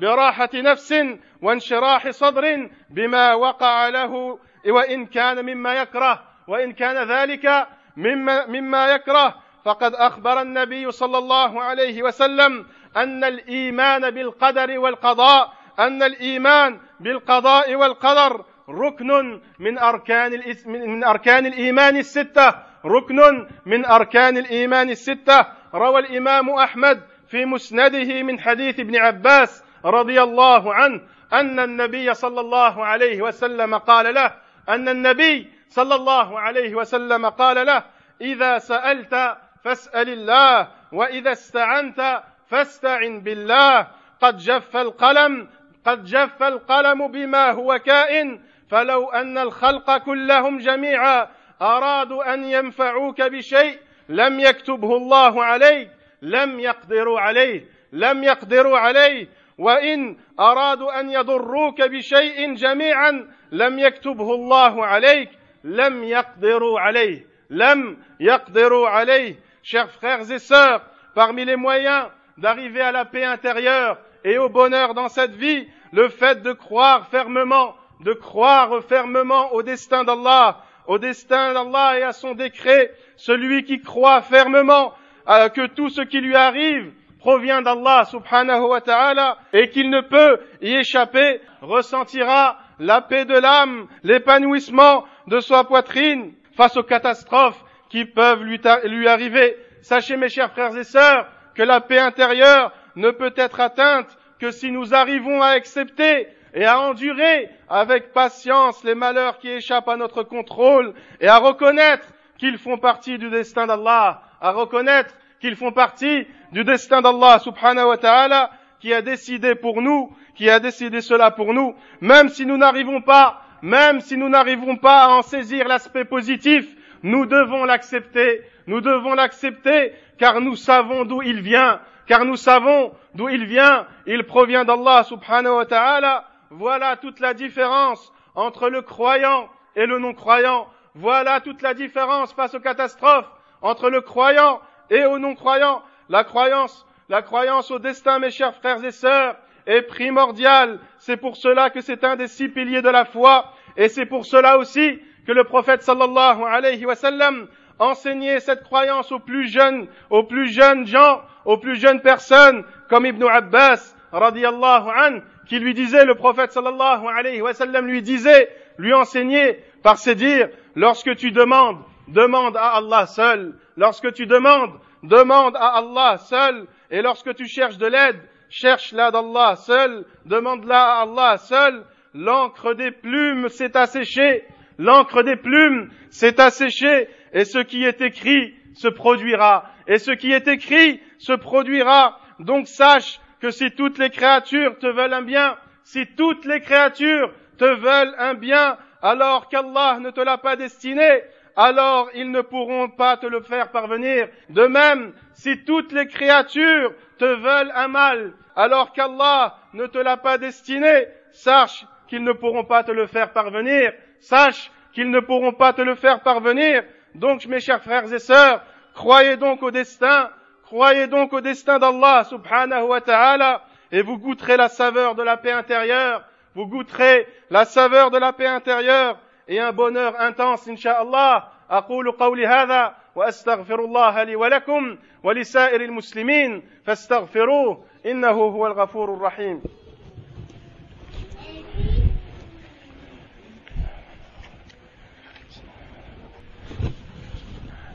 براحة 0.00 0.50
نفس 0.54 0.94
وانشراح 1.42 2.10
صدر 2.10 2.70
بما 2.90 3.34
وقع 3.34 3.88
له 3.88 4.38
وإن 4.66 5.06
كان 5.06 5.44
مما 5.44 5.74
يكره 5.74 6.22
وإن 6.48 6.72
كان 6.72 7.08
ذلك 7.08 7.66
مما, 7.96 8.46
مما 8.46 8.86
يكره. 8.92 9.34
فقد 9.64 9.94
أخبر 9.94 10.40
النبي 10.40 10.90
صلى 10.90 11.18
الله 11.18 11.62
عليه 11.62 12.02
وسلم 12.02 12.66
أن 12.96 13.24
الإيمان 13.24 14.10
بالقدر 14.10 14.78
والقضاء 14.78 15.52
أن 15.78 16.02
الإيمان 16.02 16.80
بالقضاء 17.00 17.74
والقدر 17.74 18.44
ركن 18.68 19.40
من 19.58 19.78
أركان 19.78 20.42
من 20.66 21.04
أركان 21.04 21.46
الإيمان 21.46 21.96
الستة 21.96 22.54
ركن 22.84 23.48
من 23.66 23.84
أركان 23.84 24.36
الإيمان 24.36 24.90
الستة. 24.90 25.46
روى 25.74 26.00
الإمام 26.00 26.50
أحمد 26.50 27.02
في 27.28 27.44
مسنده 27.44 28.22
من 28.22 28.40
حديث 28.40 28.80
ابن 28.80 28.96
عباس 28.96 29.64
رضي 29.84 30.22
الله 30.22 30.74
عنه 30.74 31.00
أن 31.32 31.60
النبي 31.60 32.14
صلى 32.14 32.40
الله 32.40 32.84
عليه 32.84 33.22
وسلم 33.22 33.74
قال 33.74 34.14
له 34.14 34.34
أن 34.68 34.88
النبي 34.88 35.52
صلى 35.68 35.94
الله 35.94 36.40
عليه 36.40 36.74
وسلم 36.74 37.26
قال 37.26 37.66
له 37.66 37.84
إذا 38.20 38.58
سألت 38.58 39.36
فاسأل 39.64 40.08
الله 40.08 40.68
وإذا 40.92 41.32
استعنت 41.32 42.22
فاستعن 42.48 43.20
بالله. 43.20 43.86
قد 44.20 44.36
جف 44.36 44.76
القلم 44.76 45.48
قد 45.84 46.04
جف 46.04 46.42
القلم 46.42 47.08
بما 47.08 47.50
هو 47.50 47.78
كائن 47.78 48.40
فلو 48.70 49.10
أن 49.10 49.38
الخلق 49.38 49.96
كلهم 49.96 50.58
جميعا 50.58 51.28
أرادوا 51.62 52.34
أن 52.34 52.44
ينفعوك 52.44 53.22
بشيء 53.22 53.78
لم 54.08 54.40
يكتبه 54.40 54.96
الله 54.96 55.44
عليك. 55.44 55.90
لم 56.21 56.59
يقدروا 56.59 57.19
عليه 57.19 57.65
لم 57.91 58.23
يقدروا 58.23 58.77
عليه 58.77 59.27
وان 59.57 60.17
ارادوا 60.39 60.99
ان 60.99 61.09
يضروك 61.09 61.81
بشيء 61.81 62.53
جميعا 62.53 63.27
لم 63.51 63.79
يكتبه 63.79 64.33
الله 64.33 64.85
عليك 64.85 65.29
لم 65.63 66.03
يقدروا 66.03 66.79
عليه 66.79 67.25
لم 67.49 67.97
يقدروا 68.19 68.89
عليه 68.89 69.35
chers 69.63 69.89
frères 69.91 70.31
et 70.31 70.39
sœurs 70.39 70.81
parmi 71.15 71.45
les 71.45 71.55
moyens 71.55 72.07
d'arriver 72.37 72.81
à 72.81 72.91
la 72.91 73.05
paix 73.05 73.23
intérieure 73.23 73.97
et 74.25 74.37
au 74.37 74.49
bonheur 74.49 74.93
dans 74.93 75.07
cette 75.07 75.35
vie 75.35 75.67
le 75.91 76.09
fait 76.09 76.41
de 76.41 76.51
croire 76.53 77.07
fermement 77.07 77.75
de 78.01 78.13
croire 78.13 78.83
fermement 78.83 79.53
au 79.53 79.61
destin 79.61 80.03
d'Allah 80.03 80.57
au 80.87 80.97
destin 80.97 81.53
d'Allah 81.53 81.99
et 81.99 82.03
à 82.03 82.11
son 82.11 82.33
décret 82.33 82.91
celui 83.15 83.63
qui 83.63 83.81
croit 83.81 84.21
fermement 84.21 84.93
que 85.28 85.66
tout 85.66 85.90
ce 85.90 86.00
qui 86.00 86.20
lui 86.20 86.34
arrive 86.34 86.92
provient 87.18 87.60
d'Allah 87.62 88.04
subhanahu 88.06 88.68
wa 88.68 88.80
ta'ala 88.80 89.38
et 89.52 89.68
qu'il 89.70 89.90
ne 89.90 90.00
peut 90.00 90.40
y 90.62 90.74
échapper, 90.74 91.40
ressentira 91.60 92.58
la 92.78 93.00
paix 93.00 93.24
de 93.24 93.36
l'âme, 93.36 93.88
l'épanouissement 94.04 95.04
de 95.26 95.40
sa 95.40 95.64
poitrine 95.64 96.32
face 96.56 96.76
aux 96.76 96.82
catastrophes 96.82 97.62
qui 97.90 98.04
peuvent 98.04 98.42
lui, 98.42 98.60
lui 98.84 99.08
arriver. 99.08 99.56
Sachez 99.82 100.16
mes 100.16 100.28
chers 100.28 100.52
frères 100.52 100.76
et 100.76 100.84
sœurs 100.84 101.26
que 101.54 101.62
la 101.62 101.80
paix 101.80 101.98
intérieure 101.98 102.72
ne 102.96 103.10
peut 103.10 103.34
être 103.36 103.60
atteinte 103.60 104.16
que 104.38 104.50
si 104.50 104.70
nous 104.70 104.94
arrivons 104.94 105.42
à 105.42 105.48
accepter 105.48 106.28
et 106.54 106.64
à 106.64 106.80
endurer 106.80 107.50
avec 107.68 108.12
patience 108.12 108.82
les 108.84 108.94
malheurs 108.94 109.38
qui 109.38 109.48
échappent 109.48 109.88
à 109.88 109.96
notre 109.96 110.22
contrôle 110.22 110.94
et 111.20 111.28
à 111.28 111.38
reconnaître 111.38 112.06
qu'ils 112.38 112.58
font 112.58 112.78
partie 112.78 113.18
du 113.18 113.28
destin 113.30 113.66
d'Allah, 113.66 114.22
à 114.40 114.52
reconnaître 114.52 115.14
qu'ils 115.40 115.56
font 115.56 115.72
partie 115.72 116.26
du 116.52 116.64
destin 116.64 117.00
d'Allah 117.00 117.38
subhanahu 117.38 117.88
wa 117.88 117.98
ta'ala 117.98 118.50
qui 118.80 118.92
a 118.94 119.02
décidé 119.02 119.54
pour 119.54 119.82
nous, 119.82 120.14
qui 120.34 120.48
a 120.48 120.60
décidé 120.60 121.00
cela 121.00 121.30
pour 121.30 121.52
nous, 121.52 121.74
même 122.00 122.28
si 122.28 122.46
nous 122.46 122.56
n'arrivons 122.56 123.00
pas, 123.00 123.42
même 123.62 124.00
si 124.00 124.16
nous 124.16 124.28
n'arrivons 124.28 124.76
pas 124.76 125.04
à 125.04 125.08
en 125.08 125.22
saisir 125.22 125.66
l'aspect 125.66 126.04
positif, 126.04 126.66
nous 127.02 127.26
devons 127.26 127.64
l'accepter, 127.64 128.42
nous 128.66 128.80
devons 128.80 129.14
l'accepter 129.14 129.92
car 130.18 130.40
nous 130.40 130.56
savons 130.56 131.04
d'où 131.04 131.22
il 131.22 131.40
vient, 131.40 131.80
car 132.06 132.24
nous 132.24 132.36
savons 132.36 132.92
d'où 133.14 133.28
il 133.28 133.46
vient, 133.46 133.86
il 134.06 134.24
provient 134.24 134.64
d'Allah 134.64 135.04
subhanahu 135.04 135.56
wa 135.56 135.66
ta'ala. 135.66 136.24
Voilà 136.50 136.96
toute 136.96 137.20
la 137.20 137.34
différence 137.34 138.12
entre 138.34 138.68
le 138.68 138.82
croyant 138.82 139.48
et 139.76 139.86
le 139.86 139.98
non-croyant. 139.98 140.66
Voilà 140.94 141.40
toute 141.40 141.62
la 141.62 141.74
différence 141.74 142.32
face 142.32 142.54
aux 142.54 142.60
catastrophes 142.60 143.30
entre 143.62 143.90
le 143.90 144.00
croyant 144.00 144.60
et 144.90 145.04
aux 145.04 145.18
non-croyants. 145.18 145.82
La 146.08 146.24
croyance, 146.24 146.86
la 147.08 147.22
croyance 147.22 147.70
au 147.70 147.78
destin, 147.78 148.18
mes 148.18 148.30
chers 148.30 148.54
frères 148.54 148.84
et 148.84 148.90
sœurs, 148.90 149.36
est 149.66 149.82
primordiale. 149.82 150.80
C'est 150.98 151.16
pour 151.16 151.36
cela 151.36 151.70
que 151.70 151.80
c'est 151.80 152.04
un 152.04 152.16
des 152.16 152.28
six 152.28 152.48
piliers 152.48 152.82
de 152.82 152.88
la 152.88 153.04
foi. 153.04 153.52
Et 153.76 153.88
c'est 153.88 154.06
pour 154.06 154.26
cela 154.26 154.58
aussi 154.58 154.98
que 155.26 155.32
le 155.32 155.44
prophète 155.44 155.82
sallallahu 155.82 156.42
alayhi 156.42 156.86
wa 156.86 156.94
sallam 156.94 157.48
enseignait 157.78 158.40
cette 158.40 158.64
croyance 158.64 159.12
aux 159.12 159.18
plus 159.18 159.48
jeunes, 159.48 159.86
aux 160.10 160.24
plus 160.24 160.48
jeunes 160.48 160.86
gens, 160.86 161.22
aux 161.44 161.58
plus 161.58 161.76
jeunes 161.76 162.00
personnes, 162.00 162.64
comme 162.88 163.06
Ibn 163.06 163.24
Abbas, 163.24 163.94
radiallahu 164.10 164.88
an, 164.88 165.20
qui 165.46 165.58
lui 165.58 165.74
disait, 165.74 166.04
le 166.04 166.14
prophète 166.14 166.52
sallallahu 166.52 167.06
alayhi 167.14 167.42
wa 167.42 167.54
sallam 167.54 167.86
lui 167.86 168.02
disait, 168.02 168.50
lui 168.78 168.94
enseignait 168.94 169.62
par 169.82 169.98
ses 169.98 170.14
dires, 170.14 170.48
lorsque 170.74 171.14
tu 171.16 171.30
demandes, 171.30 171.78
demande 172.08 172.56
à 172.56 172.76
Allah 172.76 173.06
seul. 173.06 173.54
Lorsque 173.76 174.12
tu 174.12 174.26
demandes, 174.26 174.72
demande 175.02 175.56
à 175.56 175.78
Allah 175.78 176.18
seul. 176.18 176.66
Et 176.90 177.02
lorsque 177.02 177.34
tu 177.34 177.46
cherches 177.46 177.78
de 177.78 177.86
l'aide, 177.86 178.20
cherche-la 178.50 179.10
d'Allah 179.10 179.56
seul. 179.56 180.04
Demande-la 180.24 180.98
à 180.98 181.02
Allah 181.02 181.38
seul. 181.38 181.84
L'encre 182.14 182.74
des 182.74 182.90
plumes 182.90 183.48
s'est 183.48 183.76
asséchée. 183.76 184.44
L'encre 184.78 185.22
des 185.22 185.36
plumes 185.36 185.90
s'est 186.10 186.40
asséchée. 186.40 187.08
Et 187.32 187.44
ce 187.44 187.58
qui 187.58 187.84
est 187.84 188.00
écrit 188.00 188.54
se 188.74 188.88
produira. 188.88 189.64
Et 189.86 189.98
ce 189.98 190.10
qui 190.10 190.32
est 190.32 190.48
écrit 190.48 191.00
se 191.18 191.32
produira. 191.32 192.18
Donc 192.38 192.66
sache 192.68 193.20
que 193.40 193.50
si 193.50 193.70
toutes 193.70 193.98
les 193.98 194.10
créatures 194.10 194.78
te 194.78 194.86
veulent 194.86 195.12
un 195.12 195.22
bien, 195.22 195.56
si 195.84 196.06
toutes 196.16 196.44
les 196.44 196.60
créatures 196.60 197.32
te 197.56 197.64
veulent 197.64 198.14
un 198.18 198.34
bien, 198.34 198.76
alors 199.02 199.48
qu'Allah 199.48 199.98
ne 200.00 200.10
te 200.10 200.20
l'a 200.20 200.38
pas 200.38 200.56
destiné, 200.56 201.22
alors 201.58 202.08
ils 202.14 202.30
ne 202.30 202.40
pourront 202.40 202.88
pas 202.88 203.16
te 203.16 203.26
le 203.26 203.40
faire 203.40 203.72
parvenir. 203.72 204.28
De 204.48 204.66
même, 204.66 205.12
si 205.32 205.64
toutes 205.64 205.90
les 205.90 206.06
créatures 206.06 206.94
te 207.18 207.24
veulent 207.24 207.72
un 207.74 207.88
mal, 207.88 208.32
alors 208.54 208.92
qu'Allah 208.92 209.56
ne 209.72 209.86
te 209.86 209.98
l'a 209.98 210.16
pas 210.16 210.38
destiné, 210.38 211.08
sache 211.32 211.84
qu'ils 212.06 212.22
ne 212.22 212.32
pourront 212.32 212.64
pas 212.64 212.84
te 212.84 212.92
le 212.92 213.08
faire 213.08 213.32
parvenir. 213.32 213.92
Sache 214.20 214.70
qu'ils 214.92 215.10
ne 215.10 215.18
pourront 215.18 215.52
pas 215.52 215.72
te 215.72 215.82
le 215.82 215.96
faire 215.96 216.20
parvenir. 216.20 216.84
Donc, 217.16 217.44
mes 217.46 217.58
chers 217.58 217.82
frères 217.82 218.12
et 218.12 218.20
sœurs, 218.20 218.62
croyez 218.94 219.36
donc 219.36 219.60
au 219.64 219.72
destin, 219.72 220.30
croyez 220.62 221.08
donc 221.08 221.32
au 221.32 221.40
destin 221.40 221.80
d'Allah 221.80 222.22
subhanahu 222.22 222.84
wa 222.84 223.00
ta'ala, 223.00 223.62
et 223.90 224.02
vous 224.02 224.18
goûterez 224.18 224.56
la 224.56 224.68
saveur 224.68 225.16
de 225.16 225.24
la 225.24 225.36
paix 225.36 225.52
intérieure, 225.52 226.22
vous 226.54 226.66
goûterez 226.66 227.26
la 227.50 227.64
saveur 227.64 228.12
de 228.12 228.18
la 228.18 228.32
paix 228.32 228.46
intérieure, 228.46 229.18
et 229.48 229.58
un 229.58 229.72
bonheur 229.72 230.14
intense 230.20 230.68
Inch'Allah. 230.68 231.48
أقول 231.70 232.12
قولي 232.12 232.46
هذا 232.46 232.94
وأستغفر 233.14 233.84
الله 233.84 234.22
لي 234.22 234.36
ولكم 234.36 234.98
ولسائر 235.22 235.80
المسلمين. 235.80 236.62
فاستغفروه 236.84 237.84
إنه 238.06 238.30
هو 238.30 238.66
الغفور 238.66 239.14
الرحيم. 239.14 239.62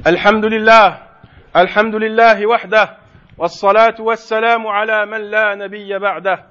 الحمد 0.08 0.46
لله 0.46 1.00
الحمد 1.56 1.96
لله 1.96 2.48
وحده 2.48 2.98
والصلاة 3.38 3.96
والسلام 4.00 4.68
على 4.68 5.06
من 5.06 5.22
لا 5.32 5.56
نبي 5.56 6.00
بعده. 6.00 6.46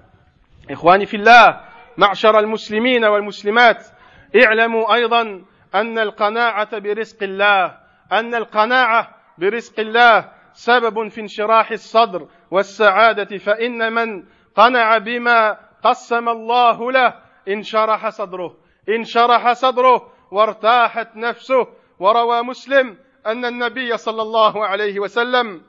إخواني 0.71 1.07
في 1.07 1.17
الله 1.17 1.61
معشر 1.99 2.39
المسلمين 2.39 3.05
والمسلمات 3.05 3.87
اعلموا 4.37 4.95
أيضا 4.95 5.45
أن 5.75 5.99
القناعة 5.99 6.79
برزق 6.79 7.23
الله 7.23 7.79
أن 8.13 8.35
القناعة 8.35 9.15
برزق 9.39 9.81
الله 9.81 10.33
سبب 10.53 11.09
في 11.09 11.21
انشراح 11.21 11.71
الصدر 11.71 12.29
والسعادة 12.51 13.39
فإن 13.39 13.93
من 13.93 14.25
قنع 14.57 14.99
بما 14.99 15.59
قسم 15.85 16.29
الله 16.29 16.93
له 16.93 17.15
انشرح 17.49 18.09
صدره 18.09 18.57
انشرح 18.89 19.53
صدره 19.53 20.13
وارتاحت 20.31 21.17
نفسه. 21.17 21.67
وروى 21.99 22.43
مسلم 22.43 22.97
أن 23.27 23.45
النبي 23.45 23.97
صلى 23.97 24.23
الله 24.23 24.67
عليه 24.67 25.01
وسلم 25.01 25.63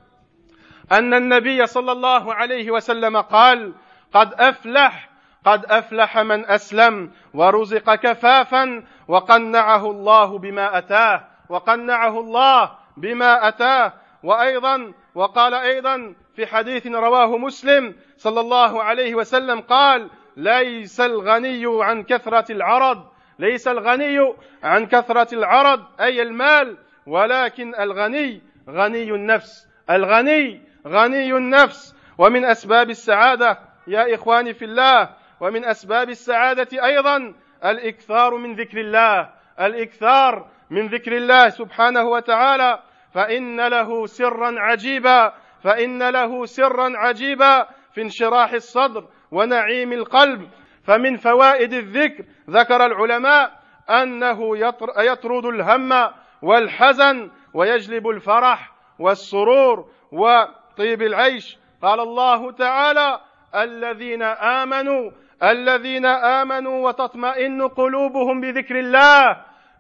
أن 0.92 1.14
النبي 1.14 1.66
صلى 1.66 1.92
الله 1.92 2.34
عليه 2.34 2.72
وسلم 2.72 3.18
قال 3.18 3.74
قد 4.14 4.34
أفلح 4.34 5.10
قد 5.46 5.66
أفلح 5.66 6.18
من 6.18 6.46
أسلم 6.46 7.12
ورزق 7.34 7.96
كفافا 7.96 8.84
وقنعه 9.08 9.92
الله 9.92 10.38
بما 10.38 10.78
أتاه 10.78 11.28
وقنعه 11.50 12.20
الله 12.20 12.72
بما 12.98 13.48
أتاه. 13.48 13.94
وأيضا 14.24 14.94
وقال 15.16 15.54
أيضا 15.54 16.16
في 16.36 16.46
حديث 16.46 16.88
رواه 16.88 17.38
مسلم 17.38 17.96
صلى 18.18 18.40
الله 18.40 18.84
عليه 18.84 19.16
وسلم 19.16 19.62
قال 19.62 20.10
ليس 20.38 21.02
الغني 21.02 21.84
عن 21.84 22.04
كثرة 22.04 22.52
العرض 22.52 23.06
ليس 23.40 23.68
الغني 23.68 24.34
عن 24.64 24.86
كثرة 24.86 25.36
العرض 25.36 25.84
أي 26.00 26.22
المال 26.22 26.78
ولكن 27.08 27.76
الغني 27.76 28.42
غني 28.70 29.12
النفس 29.12 29.68
الغني 29.90 30.62
غني 30.88 31.34
النفس. 31.34 31.96
ومن 32.18 32.46
أسباب 32.46 32.90
السعادة 32.90 33.60
يا 33.88 34.16
إخواني 34.16 34.54
في 34.54 34.66
الله 34.66 35.10
ومن 35.40 35.66
أسباب 35.66 36.10
السعادة 36.10 36.86
أيضا 36.86 37.34
الإكثار 37.66 38.36
من 38.36 38.56
ذكر 38.56 38.78
الله. 38.78 39.30
الإكثار 39.62 40.48
من 40.70 40.88
ذكر 40.88 41.18
الله 41.18 41.50
سبحانه 41.50 42.04
وتعالى. 42.04 42.80
فإن 43.14 43.68
له 43.68 44.06
سرا 44.06 44.60
عجيبا. 44.60 45.34
فإن 45.64 46.10
له 46.10 46.46
سرا 46.46 46.98
عجيبا 46.98 47.68
في 47.94 48.02
انشراح 48.02 48.52
الصدر 48.52 49.08
ونعيم 49.32 49.94
القلب. 49.94 50.50
فمن 50.84 51.18
فوائد 51.18 51.74
الذكر 51.74 52.24
ذكر 52.50 52.86
العلماء 52.86 53.60
أنه 53.90 54.58
يطرد 54.98 55.46
الهم 55.46 56.12
والحزن 56.42 57.32
ويجلب 57.54 58.08
الفرح 58.08 58.72
والسرور 59.00 59.90
وطيب 60.12 61.02
العيش. 61.02 61.58
قال 61.82 62.00
الله 62.00 62.52
تعالى 62.52 63.20
الذين 63.56 64.24
آمنوا 64.24 65.12
الذين 65.43 66.07
آمنوا 66.07 66.89
وتطمئن 66.89 67.63
قلوبهم 67.63 68.41
بذكر 68.41 68.79
الله 68.79 69.37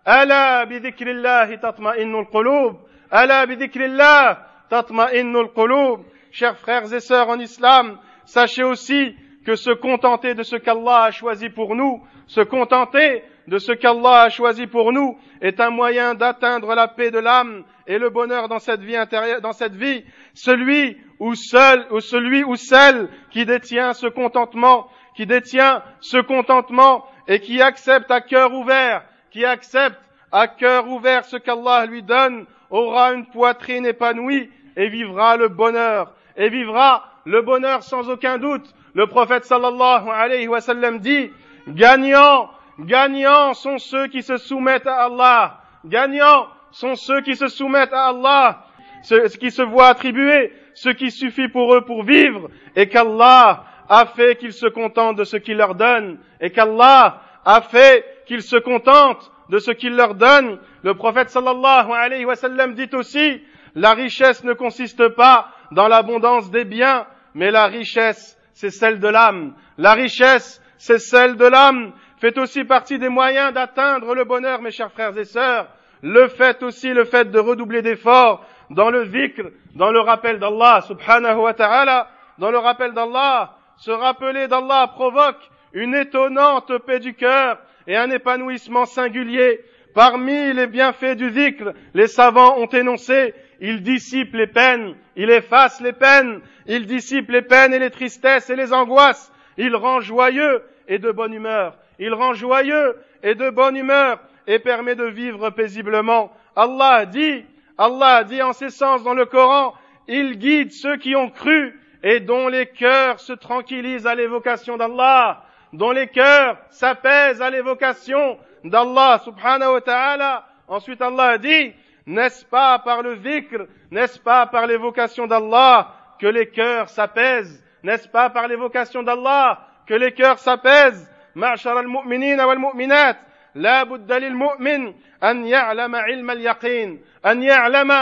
ألا 0.09 0.65
بذكر 0.65 1.11
الله 1.11 1.55
تطمئن 1.55 2.15
القلوب 2.15 2.77
ألا 3.15 3.45
بذكر 3.45 3.85
الله 3.85 4.39
تطمئن 4.71 5.37
القلوب 5.37 6.05
Chers 6.31 6.59
frères 6.59 6.93
et 6.93 7.01
sœurs 7.01 7.31
en 7.31 7.39
islam, 7.41 7.99
sachez 8.27 8.63
aussi 8.63 9.17
que 9.47 9.57
se 9.57 9.71
contenter 9.71 10.35
de 10.35 10.43
ce 10.43 10.57
qu'Allah 10.57 11.05
a 11.05 11.11
choisi 11.11 11.49
pour 11.49 11.75
nous, 11.75 12.03
se 12.27 12.43
contenter 12.43 13.25
de 13.47 13.59
ce 13.59 13.73
qu'Allah 13.73 14.25
a 14.25 14.29
choisi 14.29 14.67
pour 14.67 14.93
nous 14.93 15.19
est 15.41 15.59
un 15.59 15.71
moyen 15.71 16.15
d'atteindre 16.15 16.75
la 16.75 16.87
paix 16.87 17.11
de 17.11 17.19
l'âme 17.19 17.65
et 17.87 17.99
le 17.99 18.11
bonheur 18.11 18.49
dans 18.49 18.59
cette 18.59 18.83
vie 18.83 18.97
intérieure, 18.97 19.41
dans 19.41 19.53
cette 19.53 19.75
vie. 19.75 20.05
Celui 20.35 20.99
ou 21.19 21.35
seul, 21.35 21.87
ou 21.91 22.01
celui 22.01 22.45
ou 22.45 22.57
celle 22.57 23.09
qui 23.31 23.47
détient 23.47 23.95
ce 23.95 24.07
contentement, 24.07 24.89
qui 25.16 25.26
détient 25.26 25.84
ce 26.00 26.18
contentement 26.18 27.06
et 27.28 27.40
qui 27.40 27.62
accepte 27.62 28.12
à 28.12 28.22
cœur 28.22 28.54
ouvert, 28.54 29.04
qui 29.32 29.46
accepte 29.46 30.00
à 30.32 30.48
cœur 30.48 30.88
ouvert 30.88 31.26
ce 31.26 31.38
qu'Allah 31.38 31.86
lui 31.86 32.04
donne, 32.04 32.46
aura 32.70 33.14
une 33.14 33.26
poitrine 33.28 33.86
épanouie 33.86 34.50
et 34.76 34.90
vivra 34.90 35.38
le 35.38 35.48
bonheur, 35.48 36.14
et 36.36 36.50
vivra 36.50 37.06
le 37.26 37.42
bonheur 37.42 37.84
sans 37.84 38.10
aucun 38.10 38.38
doute. 38.38 38.74
Le 38.96 39.08
prophète 39.08 39.46
sallallahu 39.46 40.10
alayhi 40.10 40.48
wa 40.48 40.62
sallam 40.62 41.00
dit, 41.00 41.32
gagnants, 41.68 42.50
gagnants 42.80 43.54
sont 43.54 43.78
ceux 43.78 44.08
qui 44.08 44.24
se 44.24 44.38
soumettent 44.38 44.88
à 44.88 45.06
Allah. 45.06 45.62
Gagnants 45.86 46.48
sont 46.72 46.96
ceux 46.96 47.22
qui 47.22 47.36
se 47.36 47.48
soumettent 47.48 47.94
à 47.94 48.08
Allah, 48.08 48.66
ceux 49.04 49.28
qui 49.28 49.52
se 49.52 49.62
voient 49.62 49.90
attribuer 49.90 50.52
ce 50.74 50.90
qui 50.90 51.12
suffit 51.12 51.48
pour 51.48 51.76
eux 51.76 51.82
pour 51.82 52.04
vivre, 52.04 52.50
et 52.76 52.88
qu'Allah 52.90 53.66
a 53.90 54.06
fait 54.06 54.38
qu'ils 54.38 54.54
se 54.54 54.68
contentent 54.68 55.18
de 55.18 55.24
ce 55.24 55.38
qu'il 55.38 55.58
leur 55.58 55.76
donne, 55.76 56.20
et 56.42 56.52
qu'Allah 56.52 57.22
a 57.46 57.62
fait 57.62 58.06
qu'ils 58.26 58.42
se 58.42 58.56
contentent 58.56 59.32
de 59.50 59.60
ce 59.60 59.72
qu'il 59.72 59.96
leur 59.96 60.16
donne. 60.16 60.60
Le 60.84 60.94
prophète 60.94 61.30
sallallahu 61.30 61.92
alayhi 61.92 62.26
wa 62.26 62.36
sallam 62.36 62.74
dit 62.74 62.90
aussi, 62.94 63.42
la 63.76 63.94
richesse 63.94 64.44
ne 64.44 64.54
consiste 64.54 65.10
pas 65.10 65.50
dans 65.72 65.88
l'abondance 65.88 66.52
des 66.52 66.66
biens, 66.66 67.06
mais 67.34 67.52
la 67.52 67.66
richesse, 67.66 68.38
c'est 68.54 68.70
celle 68.70 69.00
de 69.00 69.08
l'âme. 69.08 69.54
La 69.78 69.94
richesse, 69.94 70.62
c'est 70.78 71.00
celle 71.00 71.36
de 71.36 71.46
l'âme, 71.46 71.94
fait 72.18 72.38
aussi 72.38 72.64
partie 72.64 73.00
des 73.00 73.10
moyens 73.10 73.54
d'atteindre 73.54 74.14
le 74.16 74.24
bonheur, 74.24 74.62
mes 74.62 74.72
chers 74.72 74.92
frères 74.92 75.18
et 75.18 75.26
sœurs. 75.26 75.68
Le 76.02 76.28
fait 76.28 76.62
aussi, 76.64 76.94
le 76.94 77.06
fait 77.06 77.32
de 77.32 77.40
redoubler 77.40 77.82
d'efforts 77.82 78.46
dans 78.70 78.90
le 78.90 79.06
zikr, 79.06 79.50
dans 79.76 79.92
le 79.92 80.00
rappel 80.00 80.40
d'Allah, 80.40 80.82
subhanahu 80.82 81.38
wa 81.38 81.54
ta'ala, 81.54 82.08
dans 82.38 82.52
le 82.52 82.58
rappel 82.58 82.94
d'Allah, 82.94 83.56
se 83.84 83.92
rappeler 83.92 84.48
d'Allah 84.48 84.94
provoque 84.96 85.50
une 85.74 85.94
étonnante 85.94 86.78
paix 86.86 87.00
du 87.00 87.16
cœur 87.16 87.60
et 87.86 87.98
un 87.98 88.10
épanouissement 88.12 88.86
singulier. 88.86 89.60
Parmi 89.94 90.54
les 90.54 90.68
bienfaits 90.68 91.18
du 91.18 91.30
zikr, 91.30 91.74
les 91.94 92.08
savants 92.08 92.58
ont 92.60 92.68
énoncé, 92.68 93.34
il 93.60 93.84
dissipe 93.84 94.36
les 94.36 94.48
peines, 94.48 94.96
il 95.18 95.30
efface 95.30 95.82
les 95.82 95.92
peines, 95.92 96.40
il 96.66 96.86
dissipe 96.86 97.30
les 97.30 97.42
peines 97.42 97.74
et 97.74 97.80
les 97.80 97.90
tristesses 97.90 98.50
et 98.50 98.56
les 98.56 98.72
angoisses, 98.72 99.34
il 99.58 99.76
rend 99.76 100.00
joyeux 100.00 100.64
et 100.88 100.98
de 100.98 101.12
bonne 101.12 101.34
humeur, 101.34 101.76
il 102.00 102.14
rend 102.14 102.34
joyeux 102.34 102.96
et 103.22 103.36
de 103.36 103.50
bonne 103.50 103.76
humeur 103.76 104.22
et 104.48 104.60
permet 104.60 104.96
de 104.96 105.08
vivre 105.08 105.50
paisiblement. 105.50 106.32
Allah 106.56 107.06
dit, 107.06 107.44
Allah 107.78 108.24
dit 108.24 108.42
en 108.42 108.54
ces 108.54 108.70
sens 108.70 109.04
dans 109.04 109.14
le 109.14 109.26
Coran, 109.26 109.74
il 110.08 110.38
guide 110.38 110.72
ceux 110.72 110.96
qui 110.96 111.18
ont 111.18 111.30
cru 111.30 111.78
et 112.03 112.21
dont 112.21 112.49
les 112.49 112.67
cœurs 112.67 113.21
se 113.21 113.33
tranquillisent 113.33 114.07
à 114.07 114.15
l'évocation 114.15 114.77
d'Allah, 114.77 115.43
dont 115.73 115.91
les 115.91 116.09
cœurs 116.09 116.57
s'apaisent 116.71 117.43
à 117.43 117.51
l'évocation 117.51 118.39
d'Allah 118.65 119.21
subhanahu 119.25 119.73
wa 119.73 119.81
ta'ala. 119.81 120.47
Ensuite 120.69 121.03
Allah 121.03 121.39
dit, 121.39 121.73
n'est-ce 122.07 122.45
pas 122.45 122.79
par 122.79 123.03
le 123.03 123.15
vikr, 123.15 123.67
n'est-ce 123.91 124.19
pas 124.19 124.47
par 124.47 124.67
l'évocation 124.67 125.27
d'Allah 125.27 125.95
que 126.21 126.27
les 126.27 126.49
cœurs 126.49 126.89
s'apaisent, 126.89 127.63
n'est-ce 127.83 128.09
pas 128.09 128.31
par 128.31 128.49
l'évocation 128.49 129.03
d'Allah 129.03 129.61
que 129.87 129.95
les 129.95 130.13
cœurs 130.13 130.39
s'apaisent 130.39 131.09
معشر 131.39 131.81
المؤمنين 131.81 132.41
والمؤمنات 132.41 133.17
لا 133.55 133.83
بد 133.83 134.13
للمؤمن 134.13 134.95
أن 135.25 135.47
يعلم 135.47 135.97
علم 135.97 136.31
اليقين 136.31 137.03
أن 137.27 137.43
يعلم 137.43 137.93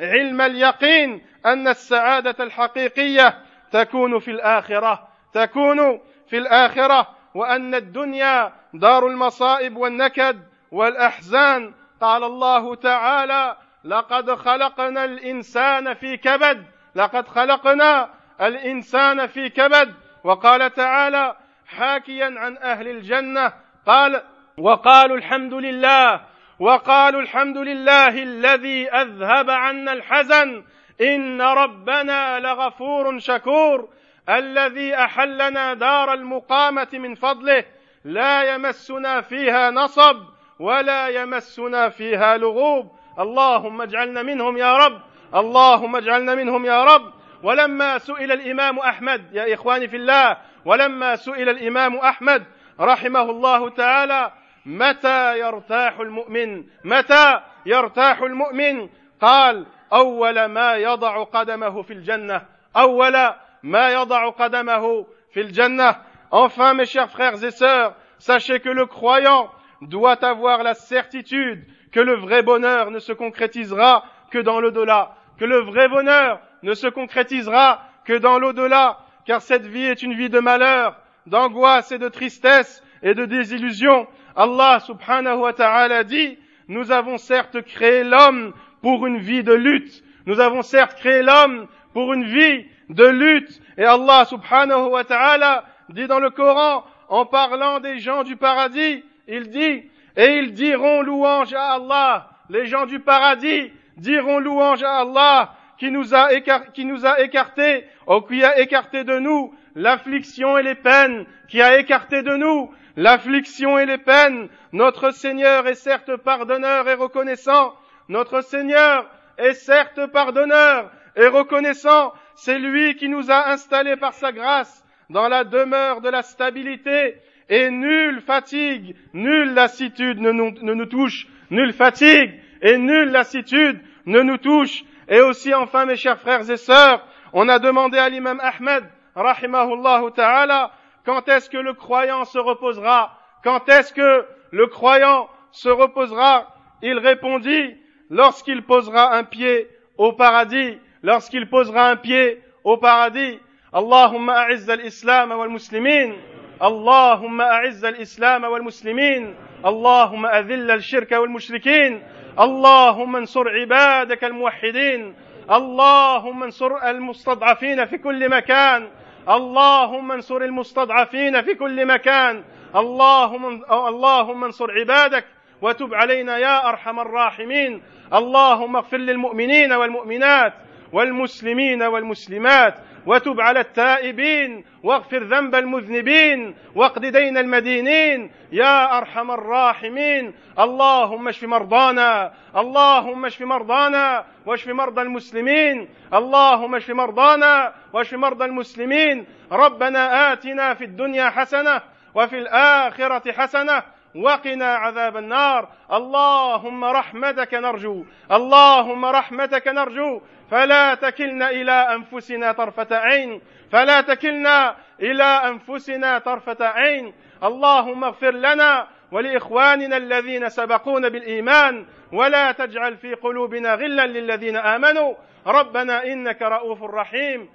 علم 0.00 0.40
اليقين 0.40 1.22
أن 1.46 1.68
السعادة 1.68 2.44
الحقيقية 2.44 3.38
تكون 3.71 4.19
في 4.19 4.31
الآخرة 4.31 5.07
تكون 5.33 5.99
في 6.29 6.37
الآخرة. 6.37 7.07
وأن 7.33 7.75
الدنيا 7.75 8.53
دار 8.73 9.07
المصائب 9.07 9.77
والنكد 9.77 10.41
والأحزان. 10.71 11.73
قال 12.01 12.23
الله 12.23 12.75
تعالى 12.75 13.55
لقد 13.83 14.35
خلقنا 14.35 15.05
الإنسان 15.05 15.93
في 15.93 16.17
كبد 16.17 16.65
لقد 16.95 17.27
خلقنا 17.27 18.09
الإنسان 18.41 19.27
في 19.27 19.49
كبد. 19.49 19.93
وقال 20.23 20.73
تعالى 20.73 21.35
حاكيا 21.67 22.33
عن 22.37 22.57
أهل 22.57 22.87
الجنة 22.87 23.53
قال 23.85 24.21
وقالوا 24.57 25.17
الحمد 25.17 25.53
لله 25.53 26.21
وقالوا 26.59 27.21
الحمد 27.21 27.57
لله 27.57 28.23
الذي 28.23 28.89
أذهب 28.89 29.49
عنا 29.49 29.93
الحزن 29.93 30.63
إن 31.01 31.41
ربنا 31.41 32.39
لغفور 32.39 33.19
شكور. 33.19 33.89
الذي 34.29 34.95
أحلنا 34.95 35.73
دار 35.73 36.13
المقامة 36.13 36.87
من 36.93 37.15
فضله 37.15 37.63
لا 38.05 38.53
يمسنا 38.53 39.21
فيها 39.21 39.71
نصب 39.71 40.17
ولا 40.59 41.07
يمسنا 41.07 41.89
فيها 41.89 42.37
لغوب. 42.37 42.91
اللهم 43.19 43.81
اجعلنا 43.81 44.23
منهم 44.23 44.57
يا 44.57 44.77
رب. 44.77 45.01
اللهم 45.35 45.95
اجعلنا 45.95 46.35
منهم 46.35 46.65
يا 46.65 46.83
رب. 46.83 47.13
ولما 47.43 47.97
سئل 47.97 48.31
الإمام 48.31 48.79
أحمد 48.79 49.33
يا 49.33 49.53
إخواني 49.53 49.87
في 49.87 49.95
الله 49.95 50.37
ولما 50.65 51.15
سئل 51.15 51.49
الإمام 51.49 51.95
أحمد 51.95 52.45
رحمه 52.79 53.21
الله 53.21 53.69
تعالى 53.69 54.31
متى 54.65 55.39
يرتاح 55.39 55.99
المؤمن؟ 55.99 56.63
متى 56.83 57.41
يرتاح 57.65 58.21
المؤمن؟ 58.21 58.89
قال 59.21 59.65
أول 59.92 60.44
ما 60.44 60.74
يضع 60.74 61.24
قدمه 61.24 61.82
في 61.82 61.92
الجنة 61.92 62.42
أول 62.76 63.16
ما 63.62 63.90
يضع 63.90 64.30
قدمه 64.30 65.06
في 65.32 65.40
الجنة 65.40 65.96
Enfin, 66.32 66.74
mes 66.74 66.86
chers 66.86 67.08
frères 67.08 67.42
et 67.44 67.52
sœurs, 67.52 67.94
sachez 68.18 68.58
que 68.58 68.68
le 68.68 68.86
croyant 68.86 69.48
doit 69.80 70.24
avoir 70.24 70.64
la 70.64 70.74
certitude 70.74 71.64
que 71.92 72.00
le 72.00 72.16
vrai 72.16 72.42
bonheur 72.42 72.90
ne 72.90 72.98
se 72.98 73.12
concrétisera 73.12 74.04
que 74.30 74.38
dans 74.38 74.60
le 74.60 74.72
delà, 74.72 75.14
que 75.38 75.44
le 75.44 75.60
vrai 75.60 75.88
bonheur 75.88 76.40
ne 76.62 76.74
se 76.74 76.88
concrétisera 76.88 77.82
que 78.04 78.18
dans 78.18 78.38
l'au-delà, 78.38 78.98
car 79.24 79.40
cette 79.40 79.66
vie 79.66 79.84
est 79.84 80.02
une 80.02 80.14
vie 80.14 80.30
de 80.30 80.40
malheur, 80.40 80.96
d'angoisse 81.26 81.92
et 81.92 81.98
de 81.98 82.08
tristesse 82.08 82.82
et 83.02 83.14
de 83.14 83.24
désillusion. 83.24 84.06
Allah 84.34 84.80
subhanahu 84.80 85.38
wa 85.38 85.52
ta'ala 85.52 86.04
dit, 86.04 86.38
nous 86.68 86.92
avons 86.92 87.18
certes 87.18 87.62
créé 87.62 88.04
l'homme 88.04 88.52
pour 88.81 89.05
une 89.05 89.17
vie 89.17 89.43
de 89.43 89.53
lutte, 89.53 90.03
nous 90.25 90.39
avons 90.39 90.61
certes 90.61 90.97
créé 90.97 91.21
l'homme 91.21 91.67
pour 91.93 92.13
une 92.13 92.25
vie 92.25 92.65
de 92.89 93.05
lutte, 93.05 93.61
et 93.77 93.85
Allah 93.85 94.25
subhanahu 94.25 94.89
wa 94.89 95.03
ta'ala 95.03 95.65
dit 95.89 96.07
dans 96.07 96.19
le 96.19 96.29
Coran, 96.29 96.83
en 97.09 97.25
parlant 97.25 97.79
des 97.79 97.99
gens 97.99 98.23
du 98.23 98.35
paradis, 98.35 99.03
il 99.27 99.49
dit, 99.49 99.83
et 100.15 100.37
ils 100.37 100.53
diront 100.53 101.01
louange 101.01 101.53
à 101.53 101.73
Allah, 101.73 102.29
les 102.49 102.65
gens 102.65 102.85
du 102.85 102.99
paradis 102.99 103.71
diront 103.97 104.39
louange 104.39 104.83
à 104.83 104.99
Allah, 104.99 105.53
qui 105.77 105.89
nous 105.89 106.13
a, 106.13 106.29
qui 106.73 106.85
nous 106.85 107.05
a 107.05 107.21
écartés, 107.21 107.85
ou 108.07 108.21
qui 108.21 108.43
a 108.43 108.59
écarté 108.59 109.03
de 109.03 109.19
nous 109.19 109.53
l'affliction 109.75 110.57
et 110.57 110.63
les 110.63 110.75
peines, 110.75 111.25
qui 111.47 111.61
a 111.61 111.79
écarté 111.79 112.21
de 112.23 112.35
nous 112.35 112.71
l'affliction 112.97 113.79
et 113.79 113.85
les 113.85 113.97
peines. 113.97 114.49
Notre 114.73 115.11
Seigneur 115.11 115.67
est 115.67 115.75
certes 115.75 116.15
pardonneur 116.17 116.87
et 116.87 116.93
reconnaissant. 116.93 117.73
Notre 118.11 118.41
Seigneur 118.41 119.05
est 119.37 119.53
certes 119.53 120.05
pardonneur 120.07 120.91
et 121.15 121.27
reconnaissant. 121.27 122.11
C'est 122.35 122.59
lui 122.59 122.97
qui 122.97 123.07
nous 123.07 123.31
a 123.31 123.51
installés 123.51 123.95
par 123.95 124.13
sa 124.13 124.33
grâce 124.33 124.85
dans 125.09 125.29
la 125.29 125.45
demeure 125.45 126.01
de 126.01 126.09
la 126.09 126.21
stabilité 126.21 127.15
et 127.47 127.69
nulle 127.69 128.19
fatigue, 128.19 128.97
nulle 129.13 129.53
lassitude 129.53 130.19
ne 130.19 130.33
nous, 130.33 130.51
ne 130.61 130.73
nous 130.73 130.87
touche, 130.87 131.25
nulle 131.51 131.71
fatigue 131.71 132.37
et 132.61 132.77
nulle 132.77 133.11
lassitude 133.11 133.79
ne 134.05 134.19
nous 134.19 134.37
touche. 134.37 134.83
Et 135.07 135.21
aussi 135.21 135.53
enfin, 135.53 135.85
mes 135.85 135.95
chers 135.95 136.19
frères 136.19 136.49
et 136.49 136.57
sœurs, 136.57 137.07
on 137.31 137.47
a 137.47 137.59
demandé 137.59 137.97
à 137.97 138.09
l'imam 138.09 138.41
Ahmed, 138.41 138.83
rahimahullah 139.15 140.03
ta'ala, 140.13 140.73
quand 141.05 141.29
est-ce 141.29 141.49
que 141.49 141.57
le 141.57 141.75
croyant 141.75 142.25
se 142.25 142.39
reposera? 142.39 143.17
Quand 143.41 143.69
est-ce 143.69 143.93
que 143.93 144.25
le 144.51 144.67
croyant 144.67 145.29
se 145.53 145.69
reposera? 145.69 146.53
Il 146.81 146.97
répondit, 146.97 147.77
lorsqu'il 148.11 148.61
posera 148.63 149.17
un 149.17 149.23
pied 149.23 149.67
au 149.97 150.13
paradis, 150.13 150.77
lorsqu'il 151.01 151.49
posera 151.49 151.89
un 151.89 151.95
pied 151.95 152.39
au 152.63 152.77
paradis. 152.77 153.39
A'izz 153.73 154.69
al-islam 154.69 155.31
wal 155.31 155.49
muslimin. 155.49 156.13
اللهم 156.61 157.41
أعز 157.41 157.85
الإسلام 157.85 158.43
والمسلمين 158.43 159.35
اللهم 159.65 160.25
أذل 160.25 160.71
الشرك 160.71 161.11
والمشركين 161.11 162.03
اللهم 162.39 163.15
انصر 163.15 163.49
عبادك 163.49 164.23
الموحدين 164.23 165.15
اللهم 165.51 166.43
انصر 166.43 166.89
المستضعفين 166.89 167.85
في 167.85 167.97
كل 167.97 168.29
مكان 168.29 168.89
اللهم 169.29 170.11
انصر 170.11 170.37
المستضعفين 170.37 171.41
في 171.41 171.55
كل 171.55 171.85
مكان 171.85 172.43
اللهم 172.75 173.45
اللهم 173.71 174.43
انصر 174.43 174.71
عبادك 174.71 175.25
وتب 175.61 175.93
علينا 175.93 176.37
يا 176.37 176.69
ارحم 176.69 176.99
الراحمين 176.99 177.81
اللهم 178.13 178.75
اغفر 178.75 178.97
للمؤمنين 178.97 179.73
والمؤمنات 179.73 180.53
والمسلمين 180.93 181.83
والمسلمات 181.83 182.75
وتب 183.05 183.41
على 183.41 183.59
التائبين 183.59 184.63
واغفر 184.83 185.23
ذنب 185.23 185.55
المذنبين 185.55 186.55
واقض 186.75 187.05
دين 187.05 187.37
المدينين 187.37 188.31
يا 188.51 188.97
أرحم 188.97 189.31
الراحمين 189.31 190.33
اللهم 190.59 191.27
اشف 191.27 191.43
مرضانا 191.43 192.33
اللهم 192.57 193.25
اشف 193.25 193.41
مرضانا 193.41 194.25
واشف 194.45 194.69
مرضى 194.69 195.01
المسلمين 195.01 195.87
اللهم 196.13 196.75
اشف 196.75 196.89
مرضانا 196.89 197.73
واشف 197.93 198.13
مرضى 198.13 198.45
المسلمين 198.45 199.25
ربنا 199.51 200.33
آتنا 200.33 200.73
في 200.73 200.83
الدنيا 200.83 201.29
حسنة 201.29 201.81
وفي 202.15 202.37
الآخرة 202.37 203.31
حسنة 203.31 203.83
وقنا 204.15 204.75
عذاب 204.75 205.17
النار. 205.17 205.69
اللهم 205.91 206.85
رحمتك 206.85 207.53
نرجو. 207.53 208.05
اللهم 208.31 209.05
رحمتك 209.05 209.67
نرجو. 209.67 210.21
فلا 210.51 210.93
تكلنا 210.95 211.49
إلى 211.49 211.71
أنفسنا 211.71 212.51
طرفة 212.51 212.97
عين. 212.97 213.41
فلا 213.71 214.01
تكلنا 214.01 214.75
إلى 215.01 215.23
أنفسنا 215.23 216.17
طرفة 216.17 216.67
عين. 216.67 217.13
اللهم 217.43 218.03
اغفر 218.03 218.31
لنا 218.31 218.87
ولإخواننا 219.11 219.97
الذين 219.97 220.49
سبقونا 220.49 221.09
بالإيمان. 221.09 221.85
ولا 222.13 222.51
تجعل 222.51 222.97
في 222.97 223.13
قلوبنا 223.13 223.73
غلا 223.73 224.07
للذين 224.07 224.57
آمنوا. 224.57 225.13
ربنا 225.47 226.03
إنك 226.03 226.41
رؤوف 226.41 226.83
رحيم. 226.83 227.49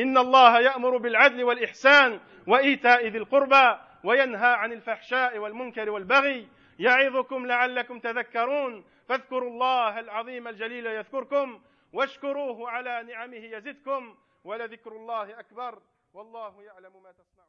إن 0.00 0.18
الله 0.18 0.60
يأمر 0.60 0.96
بالعدل 0.96 1.44
والإحسان 1.44 2.20
وإيتاء 2.46 3.06
ذي 3.06 3.18
القربى. 3.18 3.76
وينهى 4.04 4.52
عن 4.54 4.72
الفحشاء 4.72 5.38
والمنكر 5.38 5.90
والبغي 5.90 6.48
يعظكم 6.78 7.46
لعلكم 7.46 7.98
تذكرون 7.98 8.84
فاذكروا 9.08 9.50
الله 9.50 10.00
العظيم 10.00 10.48
الجليل 10.48 10.86
يذكركم 10.86 11.60
واشكروه 11.92 12.70
على 12.70 13.02
نعمه 13.02 13.36
يزدكم 13.36 14.16
ولذكر 14.44 14.92
الله 14.92 15.40
أكبر 15.40 15.82
والله 16.14 16.62
يعلم 16.62 17.02
ما 17.02 17.12
تصنعون 17.12 17.39